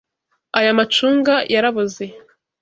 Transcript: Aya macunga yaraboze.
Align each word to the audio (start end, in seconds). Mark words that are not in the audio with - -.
Aya 0.57 0.71
macunga 0.77 1.35
yaraboze. 1.53 2.05